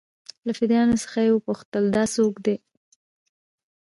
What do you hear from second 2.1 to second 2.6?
سوک دې.